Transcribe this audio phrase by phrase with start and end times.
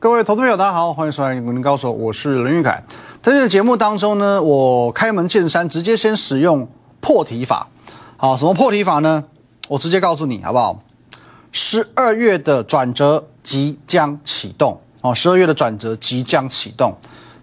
[0.00, 2.82] 各位投资朋友，大家好，欢迎收看《股林高手》，我是林玉凯。
[3.20, 6.66] 在这个节目当中呢，我开门见山，直接先使用
[7.02, 7.68] 破题法。
[8.16, 9.22] 好，什么破题法呢？
[9.68, 10.78] 我直接告诉你，好不好？
[11.52, 16.96] 十二月的转折即将启动哦，十二月的转折即将启动。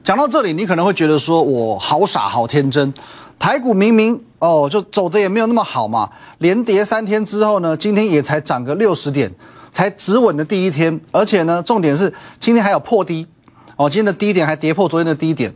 [0.03, 2.91] 讲到这里，你可能会觉得说我好傻好天真，
[3.37, 9.31] 台股明明哦就走的也没有那么好嘛，连跌三天之后呢，今天也才涨个六十点。
[9.77, 13.27] 才止稳的第一天，而且呢，重点是今天还有破低，
[13.75, 15.53] 哦，今天的低点还跌破昨天的低点，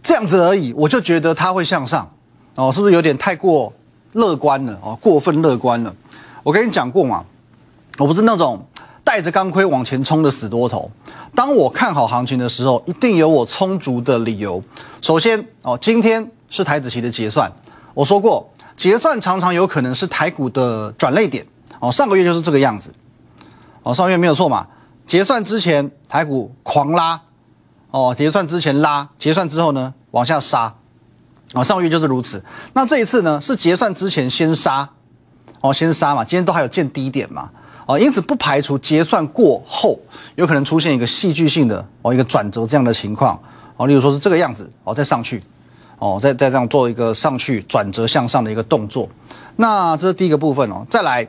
[0.00, 2.08] 这样子而已，我就觉得它会向上，
[2.54, 3.72] 哦，是不是有点太过
[4.12, 4.78] 乐观了？
[4.80, 5.92] 哦，过分乐观了。
[6.44, 7.24] 我跟你讲过嘛，
[7.98, 8.64] 我不是那种
[9.02, 10.88] 带着钢盔往前冲的死多头。
[11.34, 14.62] 当我看好行情的时候，一定有我充足的理由。
[15.00, 17.52] 首先，哦，今天是台子期的结算，
[17.92, 21.44] 我说过，结算常常有可能是台股的转类点，
[21.80, 22.94] 哦，上个月就是这个样子。
[23.82, 24.66] 哦，上月没有错嘛？
[25.06, 27.18] 结算之前台股狂拉，
[27.90, 30.74] 哦，结算之前拉，结算之后呢往下杀，
[31.54, 32.44] 哦，上月就是如此。
[32.74, 34.86] 那这一次呢是结算之前先杀，
[35.62, 37.50] 哦，先杀嘛，今天都还有见低点嘛，
[37.86, 39.98] 哦，因此不排除结算过后
[40.34, 43.40] 有可能出现一个戏剧性的哦一个转折这样的情况，
[43.78, 45.42] 哦，例如说是这个样子，哦，再上去，
[45.98, 49.08] 哦，再再这样做一个上去转折向上的一个动作。
[49.56, 51.26] 那这是第一个部分哦，再来。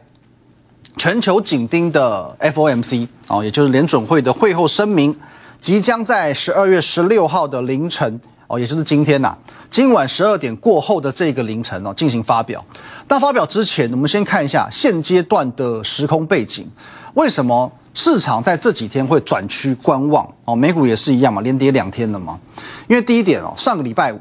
[1.00, 5.16] 全球紧盯的 FOMC 哦，也就是联准会的会后声明，
[5.62, 9.34] 即将在十二月十六号的凌晨哦，也就是今天呐，
[9.72, 12.62] 今晚十二点过后的这个凌晨哦，进行发表。
[13.08, 16.70] 那发表之前，我们先看一下现阶段的时空背景。
[17.14, 20.30] 为什么市场在这几天会转趋观望？
[20.44, 22.38] 哦，美股也是一样嘛，连跌两天了嘛。
[22.90, 24.20] 因为第一点哦，上个礼拜五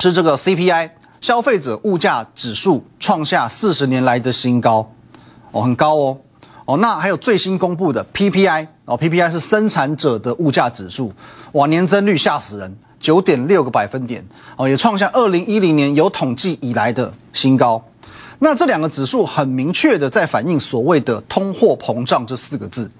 [0.00, 4.90] 是这个 CPI 消费者物价指数创下四十年来的新高。
[5.56, 6.18] 哦，很高哦，
[6.66, 11.10] 哦，那还有最新公布的 PPI 哦，PPI 是生产者的物价指数，
[11.52, 14.22] 哇，年增率吓死人，九点六个百分点。
[14.58, 17.82] 哦，也创下二零一零年有统计以来的新高。
[18.38, 22.90] 那这两个指数很明确的在反映所谓的通货膨胀这四个字，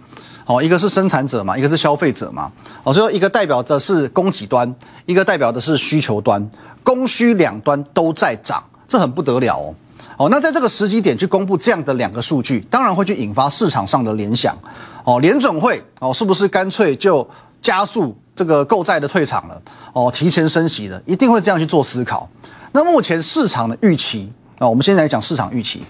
[0.47, 2.51] 哦，一个是生产者嘛，一个是消费者嘛，
[2.85, 4.75] 哦，所以一个代表的是供给端，
[5.05, 6.43] 一个代表的是需求端，
[6.83, 9.75] 供需两端都在涨，这很不得了哦。
[10.17, 14.57] 哦，那在这个时机点去公布这样的两个数据，当然会去引发市场上的联想。
[15.05, 17.29] 哦，联准会哦，是不是干脆就
[17.61, 19.63] 加速这个购债的退场了？
[19.93, 22.29] 哦，提前升息了，一定会这样去做思考。
[22.73, 25.83] 那目前市场的预期啊，我们先来讲市场预期，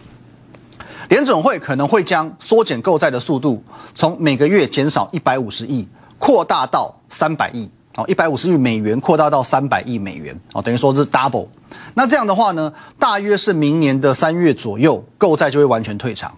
[1.09, 3.63] 联准会可能会将缩减购债的速度
[3.95, 5.87] 从每个月减少一百五十亿，
[6.19, 7.71] 扩大到三百亿。
[7.97, 11.49] 哦，一百五十亿美元扩大到三百亿美元，哦，等于说是 double。
[11.95, 16.33] 那这样的话呢，大约是明年的三月左右，购债就会完全退场。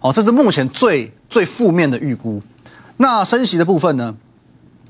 [0.00, 2.42] 哦，这是目前最最负面的预估。
[2.96, 4.14] 那升息的部分呢？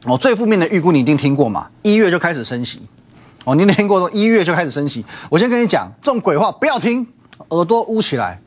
[0.07, 1.69] 哦，最负面的预估你一定听过嘛？
[1.83, 2.81] 一月就开始升息。
[3.45, 5.05] 哦，你听过说一月就开始升息？
[5.29, 7.07] 我先跟你讲，这种鬼话不要听，
[7.49, 8.41] 耳朵捂起来，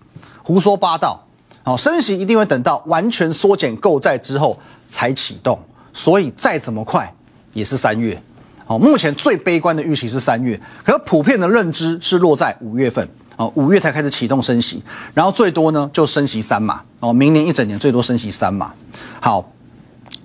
[0.44, 1.22] 胡说八道。
[1.64, 5.60] 哦，升息一定会等到完全缩减购债之后才启动，
[5.92, 7.15] 所以再怎么快。
[7.56, 8.22] 也是三月，
[8.68, 13.08] 哦，目前最悲观的预期是三月，可普遍的认知是落在五月份，
[13.38, 14.84] 哦，五月才开始启动升息，
[15.14, 18.74] 然后最多呢就升息三码，哦，明年一整年最多升息三码。
[19.22, 19.50] 好，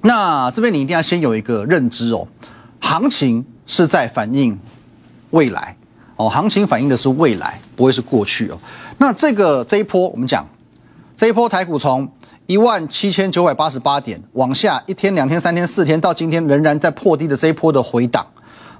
[0.03, 2.27] 那这边你一定要先有一个认知哦，
[2.81, 4.59] 行情是在反映
[5.31, 5.77] 未来，
[6.17, 8.59] 哦，行情反映的是未来，不会是过去哦。
[8.99, 10.45] 那这个这一波我们讲，
[11.17, 12.11] 这一波台股从。
[12.51, 18.27] 一万七千九百八十八点往下，一天、两天、三天、四天，到今天仍然在破低的这一波的回档，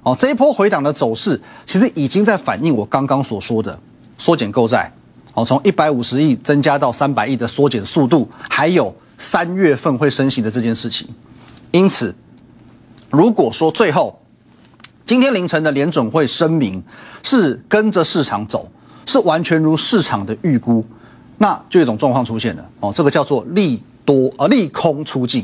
[0.03, 3.79] 哦，这一波回档的走势，其实已经在反映我刚刚所说的
[4.17, 4.91] 缩减购债，
[5.35, 11.07] 哦，从一百五十亿增加到三百亿的缩减速度，还有三月份会升息的这件事情。
[11.71, 12.13] 因此，
[13.09, 14.19] 如果说最后
[15.05, 16.83] 今天凌晨的联准会声明
[17.23, 18.69] 是跟着市场走，
[19.05, 20.85] 是完全如市场的预估。
[21.41, 25.43] 那就有一种状况出现了哦，这个叫做利多呃利空出尽，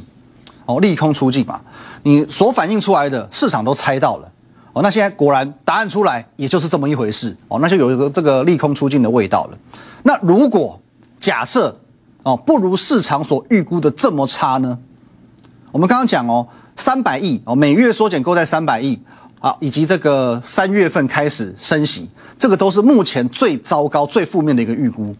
[0.67, 1.59] 哦利空出尽嘛，
[2.03, 4.31] 你所反映出来的市场都猜到了
[4.73, 9.57] 哦，那现在果然答案出来，也就是这么一回事哦，那就有一个这个利空出尽的味道了。
[10.03, 10.79] 那如果
[11.19, 11.75] 假设
[12.21, 14.77] 哦不如市场所预估的这么差呢？
[15.71, 19.01] 我们刚刚讲哦，三百亿哦每月缩减购债三百亿
[19.39, 22.07] 啊，以及这个三月份开始升息，
[22.37, 25.15] 这个都是目前最糟糕、最负面的一个预估。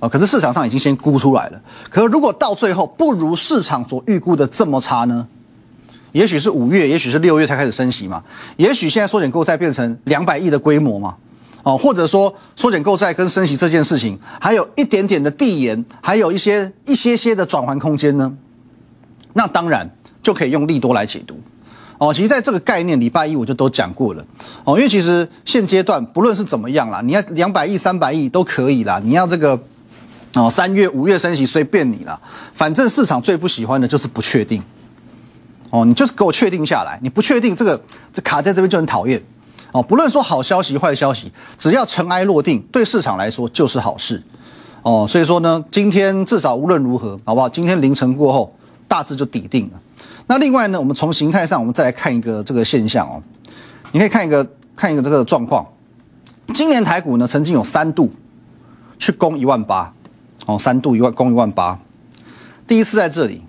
[0.00, 1.60] 啊，可是市场上已经先估出来了。
[1.90, 5.26] 可如果到最后不如市场所预估的这么差呢？
[6.12, 8.22] 也许是五月，也许是六月才开始升息嘛。
[8.56, 11.14] 也许现在缩减购债变成两百亿的规模嘛。
[11.64, 18.32] 哦，或者说缩减购债跟升息这件事情还有一点点的递延，还有一些一些些的转换空间呢。
[19.34, 19.88] 那当然
[20.22, 21.38] 就可以用利多来解读。
[21.98, 24.24] 哦，其实在这个概念，礼拜一我就都讲过了。
[24.64, 29.60] 哦，因为其实现阶段不论是怎么样啦，你要两百亿、三百亿都可以啦，你要这个
[30.38, 32.20] 哦三月、五月升息随便你啦，
[32.54, 34.62] 反正市场最不喜欢的就是不确定。
[35.70, 37.80] 哦，你就是给我确定下来，你不确定这个
[38.12, 39.22] 这卡在这边就很讨厌。
[39.72, 44.22] 哦，不论说好消息、坏消息，只要尘埃落定，对市场来说就是好事。
[44.82, 47.48] 哦，所以说呢，今天至少无论如何，好不好？
[47.48, 48.54] 今天凌晨过后，
[48.86, 49.72] 大致就底定了。
[50.26, 53.20] 那另外呢，我们从形态上，我们再来看一个这个现象哦。
[53.92, 55.66] 你可以看一个看一个这个状况。
[56.54, 58.10] 今年台股呢，曾经有三度
[58.98, 59.92] 去攻一万八，
[60.48, 61.78] 哦，三度一万攻一万八。
[62.66, 63.42] 第一次在这里，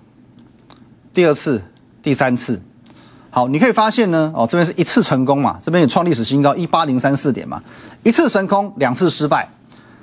[1.13, 1.63] 第二次、
[2.03, 2.61] 第三次。
[3.29, 7.63] 好，你可以发现呢，哦，这边是一次成功嘛，这边也创历史新高一八零三四点嘛，
[8.03, 9.49] 一次成功，两次失败。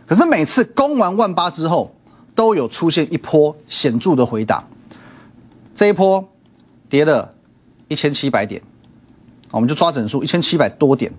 [0.07, 1.95] 可是每次攻完万八之后，
[2.35, 4.65] 都有出现一波显著的回档。
[5.75, 6.27] 这一波。
[6.89, 7.35] 跌了
[7.89, 8.63] 一千七百点，
[9.51, 11.13] 我们就抓整数一千七百多点。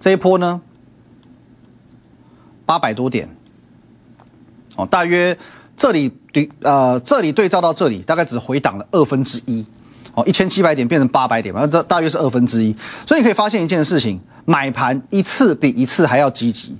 [0.00, 0.60] 这一波呢，
[2.66, 3.28] 八百多点，
[4.76, 5.36] 哦，大约
[5.76, 9.64] 这里对呃这里对照到这里，大概只回档了二分之一，
[10.14, 12.74] 哦，一千七百点变成八百点嘛，这大约是二分之一。
[13.06, 16.76] 所以你可以发现一件事情，买盘一次比一次还要积极。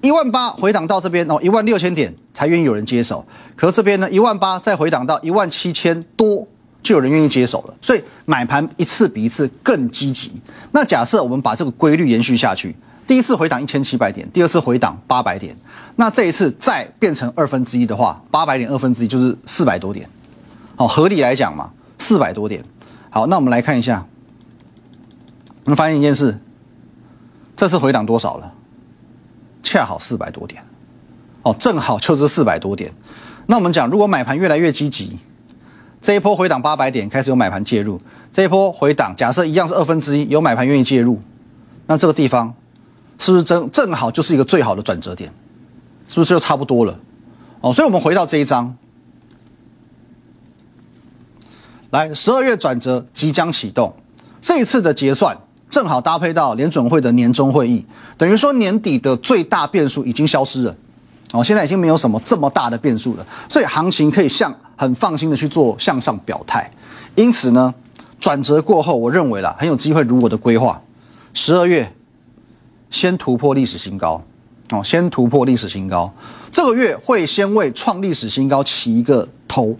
[0.00, 3.24] 一万八回档到这边哦，一万六千点才愿意有人接手，
[3.54, 6.46] 可是这边呢，一万八再回档到一万七千多。
[6.82, 10.32] 就有人愿意接手了，所以买盘一次比一次更积极。
[10.72, 12.74] 那假设我们把这个规律延续下去，
[13.10, 15.56] 第一次回档一千七百点，第二次回档八百点，
[15.96, 20.08] 那这一次再变成二分之一的话，八百点二分之一就是四百多点。
[20.76, 22.64] 好，合理来讲嘛，四百多点。
[23.10, 24.06] 好，那我们来看一下，
[25.64, 26.38] 我们发现一件事，
[27.56, 28.52] 这次回档多少了？
[29.64, 30.62] 恰好四百多点。
[31.42, 32.92] 哦，正好就是四百多点。
[33.46, 35.18] 那我们讲，如果买盘越来越积极。
[36.00, 38.00] 这一波回档八百点，开始有买盘介入。
[38.30, 41.18] 这一波回档，假设一样是二分之一，有买盘愿意介入，
[41.88, 42.54] 那这个地方
[43.20, 45.32] 是不是正正好就是一个最好的转折点？
[46.08, 46.98] 是不是就差不多了？
[47.60, 48.76] 哦，所以我们回到这一章，
[51.90, 53.94] 来，十二月转折即将启动，
[54.40, 55.38] 这一次的结算
[55.68, 57.84] 正好搭配到联准会的年终会议，
[58.16, 60.74] 等于说年底的最大变数已经消失了。
[61.32, 66.68] 哦，现在已经没有什么这么大的变数了，所以行情可以向很放心的去做向上表态。
[67.14, 67.72] 因此呢，
[68.18, 70.82] 转折过后，我认为啦，很有机会如我的规划，
[71.34, 71.94] 十二月
[72.90, 74.22] 先突破历史新高。
[74.70, 76.12] 哦，先突破历史新高，
[76.52, 79.76] 这个月会先为创历史新高起一个头。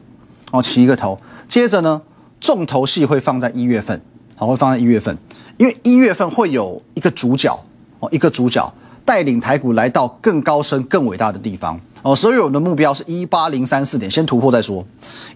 [0.51, 1.17] 哦，起一个头，
[1.47, 2.01] 接着呢，
[2.41, 4.01] 重头戏会放在一月份。
[4.37, 5.17] 好，会放在一月份，
[5.59, 7.57] 因为一月份会有一个主角。
[8.01, 8.73] 哦，一个主角。
[9.03, 12.15] 带领台股来到更高深、更伟大的地方哦。
[12.15, 14.87] 十二月我们的目标是一八零三四点，先突破再说。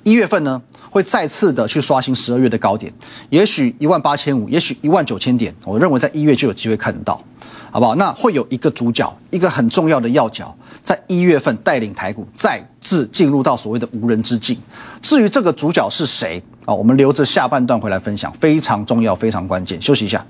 [0.05, 2.93] 一月份呢，会再次的去刷新十二月的高点，
[3.31, 5.53] 也许一万八千五，也许一万九千点。
[5.65, 7.20] 我认为在一月就有机会看得到，
[7.75, 7.97] 好不好？
[7.97, 14.56] 那会有一个主角，一个很重要的要角，在一月份带领台股再次进入到所谓的无人之境。
[15.03, 16.73] 至于这个主角是谁啊？
[16.73, 19.82] 我们留着下半段回来分享，非常重要，非常关键。
[19.82, 20.25] 休息一下。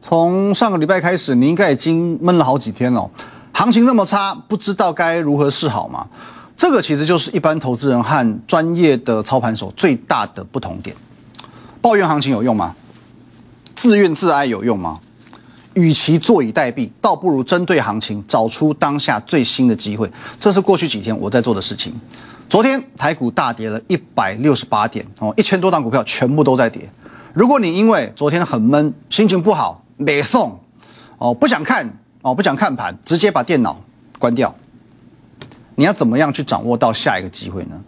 [0.00, 3.08] 从上个礼拜开始，你应该已经闷了好几天了。
[3.52, 6.08] 行情那么差，不知道该如何是好吗？
[6.56, 10.96] 这个其实就是一般投资人和专业的操盘手最大的不同点。
[11.80, 12.74] 抱怨行情有用吗？
[13.80, 15.00] 自怨自艾有用吗？
[15.72, 20.06] 与其坐以待毙，倒不如针对行情找出当下最新的机会。
[20.38, 21.90] 这是过去几天我在做的事情。
[22.46, 26.86] 昨天台股大跌了一百六十八点哦，一千多档股票全部都在跌。
[27.32, 30.60] 如果你因为昨天很闷，心情不好，没送，
[31.16, 33.80] 哦，不想看哦，不想看盘，直接把电脑
[34.18, 34.54] 关掉。
[35.76, 37.80] 你要怎么样去掌握到下一个机会呢？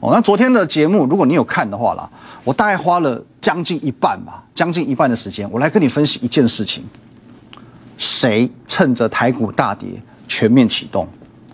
[0.00, 2.10] 哦，那昨天的节目，如果你有看的话啦，
[2.44, 6.84] 我大概花了将近一半吧，将近一半的时间，我来跟你分析一件事情：
[7.98, 9.88] 谁趁着台股大跌
[10.26, 11.06] 全面启动？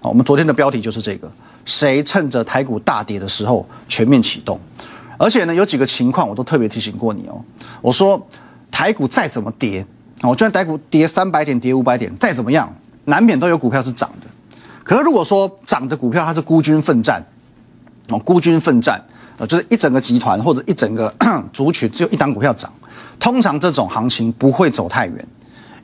[0.02, 1.31] 哦，我们昨天的标题就是这个：
[1.64, 4.59] 谁趁着台股大跌的时候全面启动？
[5.19, 7.40] 而且呢，有几个情况我都特别提醒过你哦，
[7.81, 8.26] 我说。
[8.69, 9.87] 台股再怎么跌，
[10.21, 12.71] 我，就算台股跌三百点、跌五百点，再怎么样，
[13.07, 14.26] 难免都有股票是涨的。
[14.85, 17.25] 可是如果说涨的股票它是孤军奋战，
[18.11, 19.02] 哦，孤军奋战，
[19.38, 21.12] 呃，就是一整个集团或者一整个
[21.52, 22.73] 族群只有一档股票涨，
[23.19, 25.28] 通常这种行情不会走太远，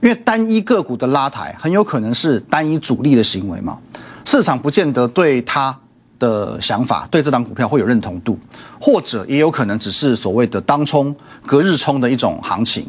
[0.00, 3.78] 因为单一个股的拉抬很有可能是单一主力的行为嘛，
[4.25, 5.76] 市场不见得对它。
[6.18, 8.38] 的想法对这档股票会有认同度，
[8.80, 11.12] 或者也有可能只是所谓的当冲、
[11.44, 12.87] 隔日冲的一种行情。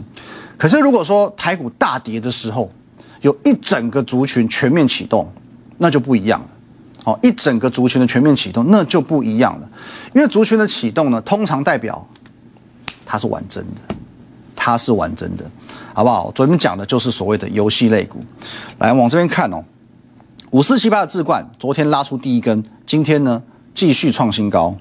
[0.55, 2.71] 可是如果说台股大跌的时候，
[3.21, 5.27] 有一整个族群全面启动，
[5.79, 6.47] 那就不一样了。
[7.03, 9.69] 哦，一整个族群的全面启动，那就不一样了。
[10.13, 12.07] 因为族群的启动呢，通常代表
[13.05, 13.95] 它是完整的，
[14.55, 15.43] 它是完整的，
[15.93, 16.31] 好不好？
[16.31, 18.19] 昨天讲的就是所谓的游戏类股。
[18.77, 19.61] 来往这边看哦，
[20.51, 23.43] 五四七八的智冠，昨天拉出第一根，今天呢
[23.73, 24.75] 继续创新高。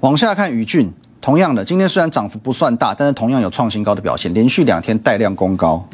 [0.00, 5.88] 往下看宇峻，同样的，今天虽然涨幅不算大，但是同样有创新高的表现，连续两天带量攻高。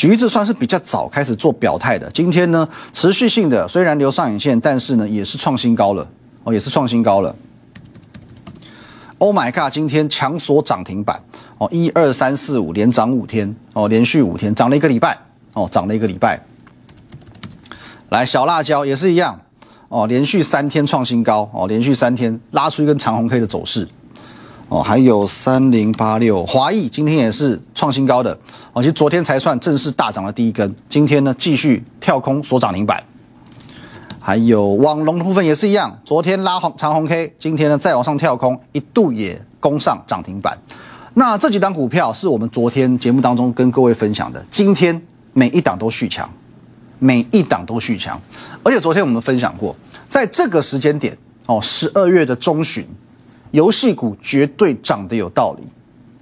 [0.00, 6.08] 橘子算是比较早开始做表态的，今天呢持续性的虽然留上影线，但是呢也是创新高了
[6.42, 7.36] 哦，也是创新高了。
[9.18, 9.70] Oh my god！
[9.70, 11.22] 今天强锁涨停板
[11.58, 15.18] 哦，一二三四五连涨五天哦，连续五天涨了一个礼拜
[15.52, 16.40] 哦，涨了一个礼拜。
[18.08, 19.38] 来小辣椒也是一样
[19.90, 23.86] 哦，连续三天创新高哦，连续三天拉出一根长红 K 的走势。
[24.70, 28.32] 哦，还有三零八六华谊今天也是创新高的
[28.72, 33.02] 哦，其实昨天才算正式大涨的第一根，今天呢继续跳空所涨停板。
[34.20, 40.56] 还有网龙的部分也是一样，昨天拉红长红 K，今天呢再往上跳空，一度也攻上涨停板。
[41.14, 46.30] 那这几档股票是我们昨天节目当中跟各位分享的，今天每一档都续强，
[47.00, 48.20] 每一档都续强，
[48.62, 49.74] 而且昨天我们分享过，
[50.08, 52.86] 在这个时间点哦，十二月的中旬。
[53.52, 55.64] 游戏股绝对涨得有道理，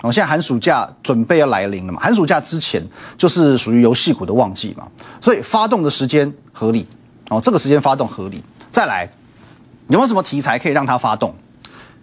[0.03, 2.83] 哦，现在寒暑假准备要来临了嘛，寒暑假之前
[3.17, 4.89] 就是属于游戏股的旺季嘛，
[5.21, 6.87] 所以发动的时间合理，
[7.29, 8.43] 哦，这个时间发动合理。
[8.71, 9.09] 再来，
[9.89, 11.35] 有没有什么题材可以让它发动？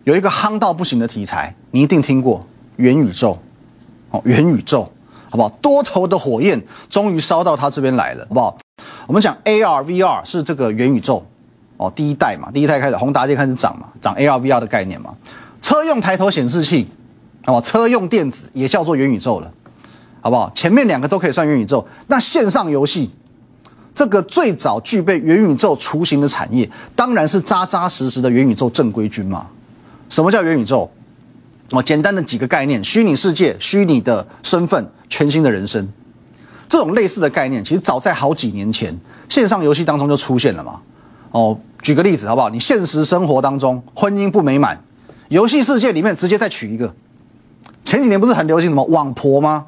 [0.04, 2.46] 有一个夯到不行的题材，你一定听过
[2.78, 3.38] 元宇宙，
[4.12, 4.92] 哦，元宇宙，
[5.30, 5.50] 好不好？
[5.62, 8.58] 多头的火焰终于烧到它这边来了，好不好？
[9.08, 11.26] 我们讲 AR、VR 是这个元宇宙。
[11.78, 15.14] 哦，第一代嘛，第一代开始，宏达电开始涨嘛，涨 AR VR 的概念嘛，
[15.62, 16.88] 车用抬头显示器，
[17.44, 17.62] 好不好？
[17.62, 19.52] 车用电子也叫做元宇宙了，
[20.22, 20.50] 好不好？
[20.56, 21.86] 前面两个都可以算元宇宙。
[22.08, 23.12] 那线上游戏，
[23.94, 29.48] 这个最早具备元宇宙雏形的产业，当然是扎扎实实的元宇宙正规军嘛。
[30.08, 30.90] 什么叫元宇宙？
[31.72, 35.86] 哦，简单的几个概念：虚拟世界、虚拟的身份、全新的人生。
[36.70, 38.96] 这种类似的概念，其实早在好几年前，
[39.28, 40.80] 线上游戏当中就出现了嘛。
[41.36, 42.50] 哦，举个例子好不好？
[42.50, 44.82] 你现实生活当中婚姻不美满，
[45.28, 46.96] 游戏世界里面直接再娶一个。
[47.84, 49.66] 前几年不是很流行什么网婆吗？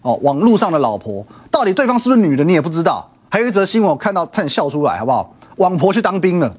[0.00, 3.10] 哦，网络上的老婆，到底对方是不是女的你也不知道。
[3.28, 5.36] 还有一则新闻我看到差点笑出来，好不好？
[5.56, 6.56] 网婆去当兵了，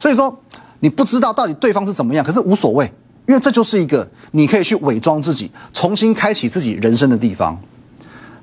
[0.00, 0.34] 所以说
[0.80, 2.90] 你不知道到底对方是怎么样，可是无所谓，
[3.26, 7.60] 因为这就是一个你可以去伪装自己，重新开启自己人生的地方。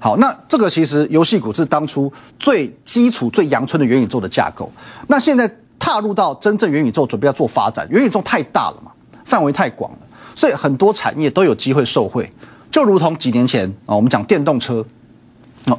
[0.04, 4.70] 好，那这个其实游戏股是当初最基础、最阳春的元宇宙的架构。
[5.08, 8.92] 那现在踏入到真正元宇宙，准备要做发展，元宇宙太大了嘛，
[9.24, 9.98] 范围太广了，
[10.36, 12.30] 所以很多产业都有机会受惠。
[12.70, 14.86] 就如同几年前啊，我们讲电动车，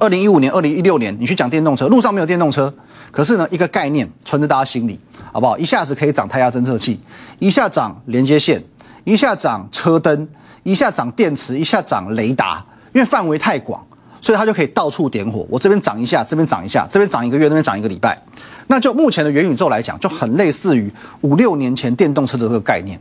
[0.00, 2.72] 二零一五年、二零一六年，你去讲电动车，路上没有电动车，
[3.10, 4.98] 可是呢，一个概念存在大家心里，
[5.34, 5.58] 好不好？
[5.58, 6.98] 一下子可以涨胎压侦测器，
[7.40, 8.64] 一下涨连接线，
[9.04, 10.26] 一下涨车灯，
[10.62, 12.64] 一下涨电池，一下涨雷达，
[12.94, 13.84] 因为范围太广。
[14.24, 18.18] 所以它就可以到处点火，我这边涨一下，这边涨一下，这边涨一个月，那边涨一个礼拜。
[18.66, 20.90] 那就目前的元宇宙来讲，就很类似于
[21.20, 22.98] 五六年前电动车的这个概念。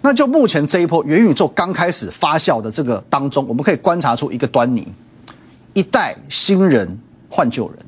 [0.00, 4.88] 那就目前这一波元宇宙刚开始发酵的这个当中，我们可以观察出一个端倪：
[5.74, 7.78] 一代新人换旧人，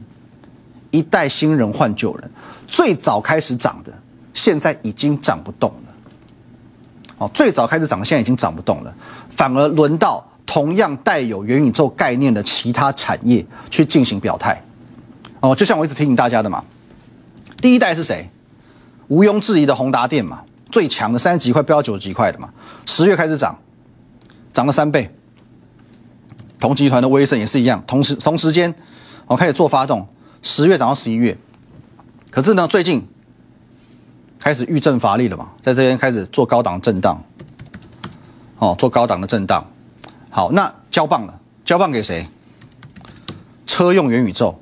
[0.91, 2.31] 一代新人换旧人。
[2.67, 3.91] 最早开始涨的，
[4.35, 5.93] 现在已经涨不动了。
[7.17, 8.95] 哦，最早开始涨的，现在已经涨不动了，
[9.31, 10.23] 反而轮到。
[10.47, 14.63] 同样带有元宇宙概念的其他产业去进行表态，
[15.41, 16.65] 哦，就像我一直提醒大家的嘛，
[17.61, 18.31] 第一代是谁？
[19.09, 22.49] 毋庸置疑的宏达电嘛，最强的三十几块飙九十几块的嘛，
[22.87, 23.59] 十月开始涨，
[24.53, 25.13] 涨了三倍。
[26.59, 28.75] 同集团的威盛也是一样，同时同时间，
[29.27, 30.09] 我开始做发动，
[30.43, 31.37] 十月涨到十一月，
[32.31, 33.07] 可是呢，最近
[34.39, 37.23] 开始遇震乏力了嘛，在这边开始做高档震荡，
[38.59, 39.65] 哦，做高档的震荡。
[40.37, 42.27] 好，那交棒了，交棒给谁？
[43.67, 44.55] 车用元宇宙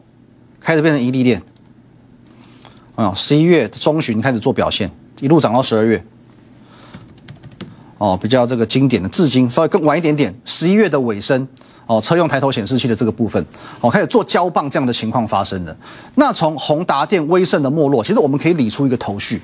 [0.61, 1.43] 开始变成一利链，
[2.95, 4.89] 啊，十一月中旬开始做表现，
[5.21, 6.05] 一路涨到十二月。
[7.99, 11.45] 哦，比较这个经典的，至今稍微更晚一点点，十一月的尾声，
[11.89, 13.45] 哦，车用抬头显示器的这个部分，
[13.81, 15.77] 哦，开始做交棒这样的情况发生的。
[16.15, 19.43] 那从宏达电、威盛的没落，其实我们可以理出一个头绪：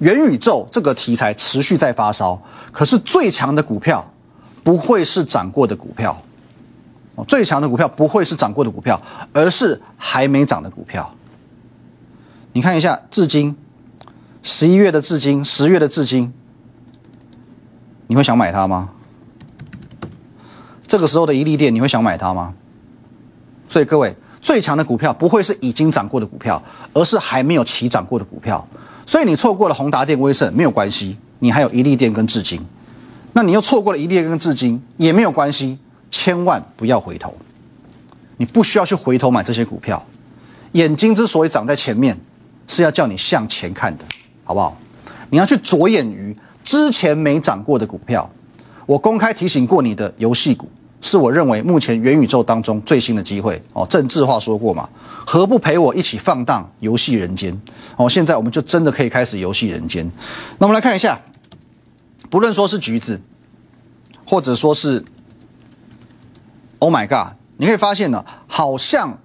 [0.00, 2.38] 元宇宙这个题材持续在发烧，
[2.70, 4.06] 可是最强的股票。
[4.68, 6.20] 不会是涨过的股票，
[7.14, 9.00] 哦，最强的股票不会是涨过的股票，
[9.32, 11.10] 而是还没涨的股票。
[12.52, 13.56] 你看一下至今，
[14.42, 16.30] 十一月的至今，十月的至今，
[18.08, 18.90] 你会想买它吗？
[20.86, 22.52] 这个时候的一利店，你会想买它吗？
[23.70, 28.68] 所以各位，最强的股票不会是已经涨过的股票，而是还没有起涨过的股票。
[29.06, 32.62] 所以你错过了宏达电、威盛没有关系，你还有一利电跟至今。
[33.38, 35.78] 那你又错过了一列跟至今也没有关系，
[36.10, 37.32] 千万不要回头。
[38.36, 40.04] 你不需要去回头买这些股票。
[40.72, 42.18] 眼睛之所以长在前面，
[42.66, 44.04] 是要叫你向前看的，
[44.42, 44.76] 好不好？
[45.30, 48.28] 你要去着眼于之前没涨过的股票。
[48.86, 50.68] 我公开提醒过你的游戏股，
[51.00, 53.86] 是我认为目前元宇宙当中最新的机会哦。
[53.88, 54.88] 政治话说过嘛，
[55.24, 57.56] 何不陪我一起放荡游戏人间？
[57.94, 60.04] 哦，现在我们就真的可以开始游戏人间。
[60.58, 61.20] 那我们来看一下，
[62.30, 63.20] 不论说是橘子，
[64.26, 65.04] 或者说是
[66.78, 69.18] Oh my God，你可以发现呢，好像。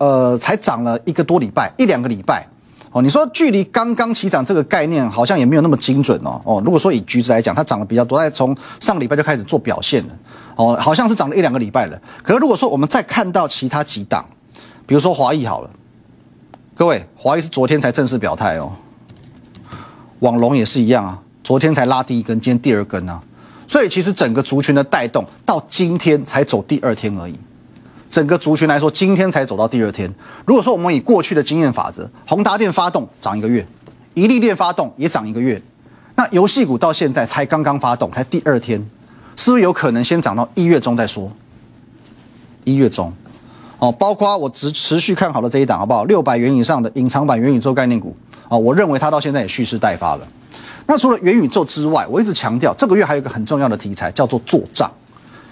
[0.00, 2.44] 呃，才涨了一个多礼拜，一两个礼拜，
[2.90, 10.18] 哦，你说距离刚刚起涨这个概念好像也没有那么精准哦，哦，如果说以橘子来讲，它涨得比较多，在从上礼拜就开始做表现了，
[10.56, 11.98] 哦，好像是涨了一两个礼拜了。
[12.24, 14.26] 可是如果说我们再看到其他几档，
[14.84, 15.70] 比如说华谊好了，
[16.74, 18.72] 各位，华谊是昨天才正式表态哦，
[20.18, 23.22] 网龙也是一样啊，昨天才拉第一根，今天第二根啊，
[23.68, 27.38] 所以其实整个族群的带动到今天才走第二天而已。
[28.08, 30.10] 整个族群来说，今天才走到第二天。
[30.46, 33.66] 如果说我们以过去的经验法则，宏达电发动涨一个月，
[34.14, 35.60] 一利电发动也涨一个月，
[36.14, 38.80] 那游戏股到现在才刚刚发动，才第二天，
[39.36, 41.30] 是不是有可能先涨到一月中再说？
[42.64, 43.12] 一月中，
[43.78, 46.04] 哦，包括我持持续看好的这一档，好不好？
[46.04, 48.16] 六百元以上的隐藏版元宇宙概念股，
[48.48, 50.26] 哦，我认为它到现在也蓄势待发了。
[50.86, 54.90] 那除了元宇宙之外，我一直强调，这个月还有一个很重要的题材，叫做做账，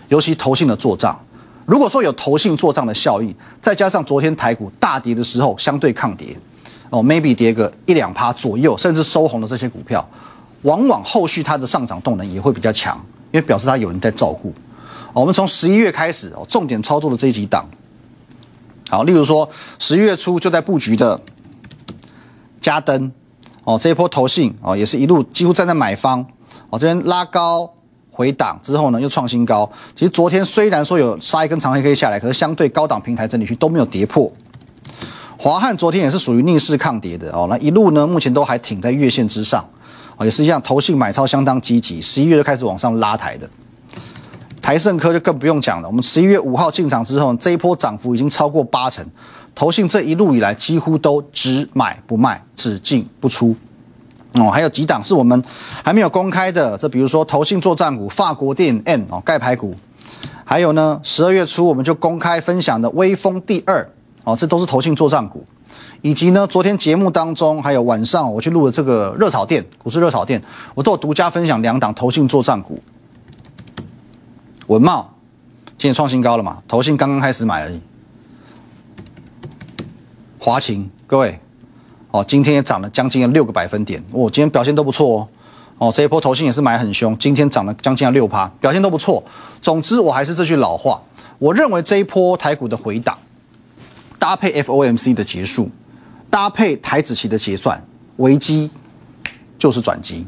[0.09, 1.19] 尤其投信的做账。
[1.65, 6.37] 如果说有投信做账的效应，再加上昨天台股大跌的时候相对抗跌，
[6.91, 10.07] 哦，maybe 跌个一两趴左右，甚至收红的这些股票，
[10.63, 14.53] 往往后续它的上涨动能也会比较强，因为表示它有人在照顾。
[15.13, 17.65] 我们从十一月开始哦，重点操作的这几档，
[18.91, 19.49] 好，例如说
[19.79, 21.19] 十一月初就在布局的
[22.61, 23.11] 嘉登，
[23.65, 26.25] 哦，这一波投信哦，也是一路几乎站在买方，
[26.71, 27.71] 哦，这边拉高。
[28.15, 29.69] 回档之后呢，又创新高。
[29.97, 34.31] 其实昨天虽然说有杀一根长黑 K 下来，可是相对高档平台整理区都没有跌破。
[35.39, 39.65] 华汉昨天也是属于逆势抗跌的哦，那一路呢，目前都还挺在月线之上，
[40.19, 43.49] 哦，也是一样，投信买超相当积极，十一月就开始往上拉抬的。
[44.61, 49.03] 台盛科就更不用讲了，我们十一月五号进场之后，这一波涨幅已经超过八成，
[49.55, 53.55] 投信这一路以来几乎都只买不卖，只进不出。
[54.35, 55.45] 哦，还有几档是我们
[55.85, 59.77] 还没有公开的，这比如说投信作战股法国电 N 哦盖牌股，
[60.43, 63.87] 还有呢十二月初我们就公开分享的微风第二
[64.25, 65.45] 哦，这都是投信作战股，
[66.01, 70.43] 以及呢昨天节目当中还有晚上我去录的这个热炒店股市热炒店，
[70.75, 72.83] 我都有独家分享两档投信作战股，
[74.69, 75.13] 文茂
[75.77, 77.79] 今天创新高了嘛，投信刚刚开始买而已，
[80.45, 81.39] 华勤各位。
[82.11, 85.29] 哦，今天也涨了将近六个百分点，哦，今天表现都不错哦。
[85.79, 89.23] 哦，这一波投信也是买很凶，今天涨了将近六趴，表现都不错。
[89.61, 91.01] 总之，我还是这句老话，
[91.39, 93.17] 我认为这一波台股的回档，
[94.19, 95.71] 搭配 FOMC 的结束，
[96.29, 97.81] 搭配台子期的结算，
[98.17, 98.69] 危机
[99.57, 100.27] 就是转机，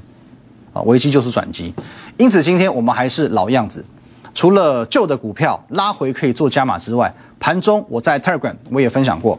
[0.72, 1.74] 啊，危机就是转机。
[2.16, 3.84] 因此，今天我们还是老样子，
[4.32, 9.38] 除了旧的股票拉回可以做加码之外，盘中我在 Telegram 我也分享过，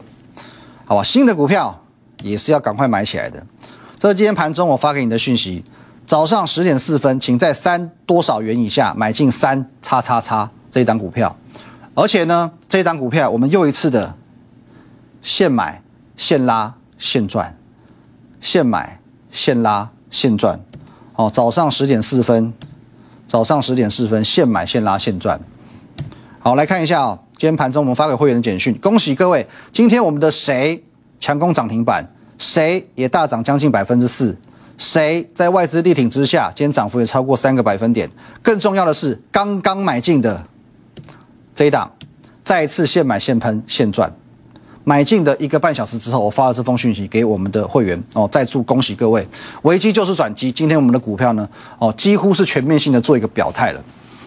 [0.86, 1.82] 好吧，新的股票。
[2.22, 3.46] 也是要赶快买起来的。
[3.98, 5.62] 这是今天盘中我发给你的讯息，
[6.06, 11.36] 早上十点四分，请在三多少元以下买进三叉叉叉这一档股票。
[11.94, 14.14] 而且呢，这一档股票我们又一次的
[15.20, 15.82] 现买
[16.16, 17.54] 现拉现赚，
[18.40, 18.98] 现买
[19.30, 20.58] 现拉现赚。
[21.16, 22.54] 哦，早上十点四分，
[23.26, 25.38] 早上十点四分现买现拉现赚。
[26.38, 30.82] 好，来看一下啊，今天盘中我们发给会员的简讯，恭喜各位，今天我们的谁？
[31.20, 32.06] 强攻涨停板，
[32.38, 34.34] 谁也大涨将近百分之四，
[34.78, 38.10] 谁在外资力挺之下，今天涨幅也超过三个百分点。
[38.42, 40.46] 更重要的是，刚刚买进的
[41.54, 41.90] 这一档，
[42.42, 44.10] 再次现买现喷现赚。
[44.84, 49.26] 买进的一个半小时之后，我发了这封讯息给我们的会员哦，再祝恭喜各位，
[49.62, 50.50] 危机就是转机。
[50.50, 51.46] 今天我们的股票呢，
[51.78, 53.84] 哦，几乎是全面性的做一个表态了。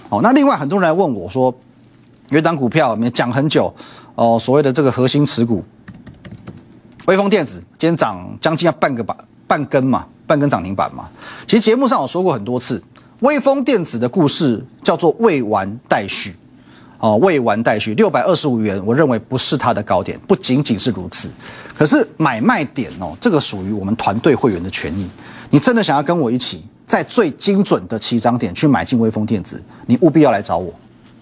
[0.10, 1.54] 哦，那另外很多人来问我说，
[2.30, 3.74] 有一档股票我们讲很久
[4.14, 5.64] 哦，所谓的这个核心持股。
[7.08, 11.10] 微风电子今天涨将近要半个板半根嘛，半根涨停板嘛。
[11.48, 12.82] 其实节目上我说过很多次，
[13.22, 16.36] 微风电子的故事叫做未完待续，
[17.00, 17.96] 哦，未完待续。
[17.96, 21.32] 六百二十五元，我认为不是它的高点，不仅仅是如此。
[21.76, 25.10] 可是买卖点哦，这个属于我们团队会员的权益。
[25.50, 30.72] 你真的想要跟我一起在最精准的起涨点去买进微风电子，你务必要来找我，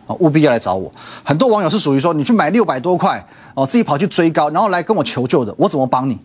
[0.08, 0.92] 啊，务必要来找我。
[1.24, 3.24] 很多网友是属于说，你去买六百多块。
[3.54, 6.16] 哦，自己跑去追高，然后来跟我求救的，我怎么帮你？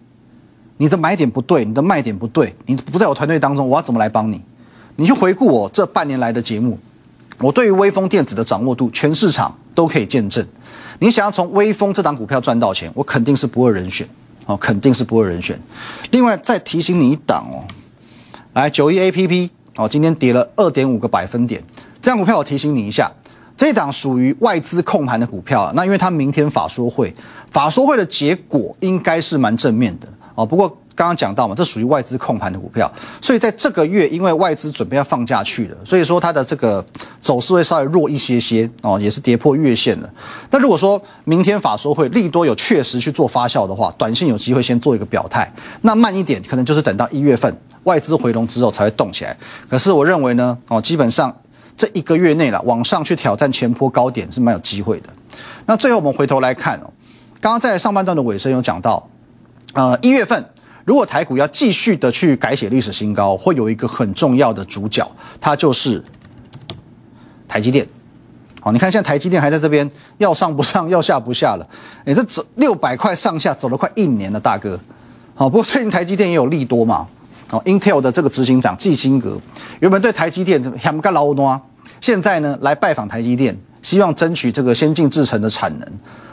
[0.77, 4.39] 你的买点不对，你的卖点不对，你不在我团队当中，我要怎么来帮你？
[4.97, 6.79] 你去回顾我这半年来的节目，
[7.39, 10.47] 我对于微风电子的掌握度，全市场都可以见证。
[10.99, 14.07] 你想要从微风这档股票赚到钱，我肯定是不二人选
[14.45, 15.59] 哦，肯定是不二人选。
[16.11, 17.65] 另外再提醒你一档哦，
[18.53, 21.65] 来九一 A P P 哦，今天跌了二点五个百分点，
[22.03, 23.11] 这张股票我提醒你一下，
[23.57, 27.15] 这档属于外资控盘的股票，那因为它明天法说会，
[27.51, 30.77] 法说会的结果应该是蛮正面的哦，不过。
[30.95, 32.89] 刚刚讲到嘛，这属于外资控盘的股票，
[33.19, 36.85] 所以在这个月，因为外资准备要放假去了，所以说它的这个
[37.19, 40.11] 走势会稍微弱一些些哦，也是跌破月线了。
[40.51, 45.51] 那如果说明天法说会利多有确实去做发酵的话，短线有机会先做一个表态。
[45.81, 49.35] 那慢一点，可能就是等到一月份外资回笼之后才会动起来。
[49.71, 51.35] 可是我认为呢，哦，基本上
[51.77, 55.09] 这一个月内了，往上去挑战前坡高点是蛮有机会的。
[55.67, 56.91] 那最后我们回头来看哦，
[57.41, 59.09] 刚刚在上半段的尾声有讲到，
[59.75, 60.45] 呃，一月份。
[60.85, 65.09] 如果台股要继续的去改写历史新高，会有一个很重要的主角，
[65.41, 66.03] 它就是
[67.47, 67.87] 台积电。
[68.61, 71.65] 好，你看现在台积电还在这边要上不上，要下不下了。
[72.05, 74.77] 哎，这走六百块上下走了快一年了，大哥。
[75.37, 77.07] 好，不过最近台积电也有利多嘛。
[77.53, 79.39] 哦，Intel 的这个执行长季辛格
[79.81, 81.61] 原本对台积电很干劳多，
[82.01, 85.89] 现在呢来拜访台积电，希望争取这个先进制程的产能。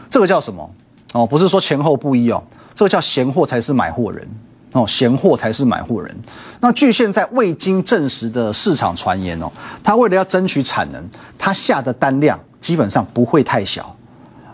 [0.09, 0.67] 这个叫什么？
[1.13, 2.41] 哦，不是说前后不一哦。
[2.73, 4.25] 这个叫闲货才是买货人
[4.71, 6.17] 哦，闲货才是买货人。
[6.61, 9.51] 那据现在未经证实的市场传言哦，
[9.83, 11.03] 他为了要争取产能，
[11.37, 13.93] 他下的单量基本上不会太小，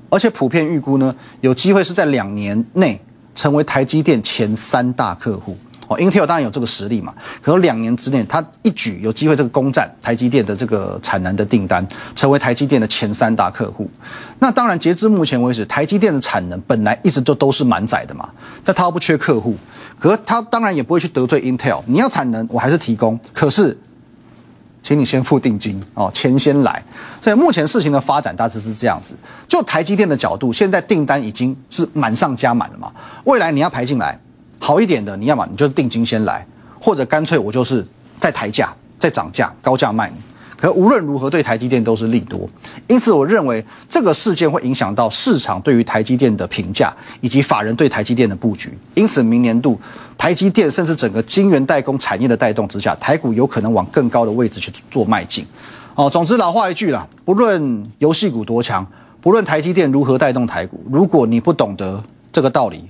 [0.10, 3.00] 而且普遍预估呢，有机会是在两年内
[3.36, 5.56] 成为台积电前三大客户。
[5.88, 13.90] 哦，Intel 当然有这个实力嘛，可能两年之内，它一举有机会这个攻占台积电的这个产能的订单，成为台积电的前三大客户。
[14.40, 18.30] 那当然，截至目前为止，台积电的产能本来一直都都是满载的嘛，
[18.64, 19.56] 但它又不缺客户，
[20.00, 21.82] 可它当然也不会去得罪 Intel。
[21.86, 23.78] 你要产能，我还是提供，可是，
[24.82, 26.84] 请你先付定金哦，钱先来。
[27.22, 29.14] 所以目前事情的发展大致是这样子。
[29.48, 32.92] 就台积电的角度，现在订单已经是满上加满了嘛，
[33.24, 34.20] 未来你要排进来。
[34.66, 36.44] 好一点的，你要么你就定金先来，
[36.82, 37.86] 或者干脆我就是
[38.20, 40.16] 再抬价、再涨价、高价卖你。
[40.58, 42.50] 可无论如何，对台积电都是利多。
[42.88, 48.76] 因此，我认为这个事件会影响到市场对于台积电的评价，以及法人对台积电的布局。
[48.96, 49.80] 因此，明年度
[50.18, 55.46] 台积电甚至整个晶圆代工产业的带动之下，台股有可能往更高的位置去做迈进。
[55.94, 58.84] 哦，总之老话一句啦，不论游戏股多强，
[59.22, 62.84] 不论台积电如何带动台股，如果你不懂得这个道理。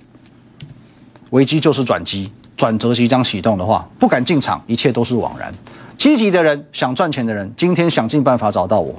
[1.32, 5.54] 危机就是转机，转折即将启动的话，不敢进场，一切都是枉然。
[5.98, 8.94] 积极的人，想赚钱的人，今天想尽办法找到我，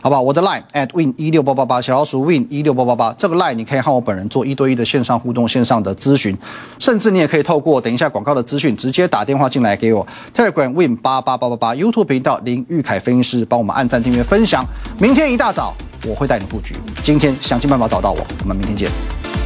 [0.00, 0.20] 好吧？
[0.20, 6.36] 我的 line at win 一六八八八，小老鼠 win 一六八八八，这个 line 你可以和我本人做一对一的线上互动、线上的咨询，
[6.78, 10.06] 甚至你也可以透过等一下广告的资讯，直接打电话进来给我。
[10.32, 14.64] Telegram win 八八八八八，YouTube 频道林玉凯分析师，帮我们按赞、订阅、分享。
[14.98, 15.74] 明天一大早
[16.06, 19.45] 我会带你布局，今天想尽办法找到我，我们明天见。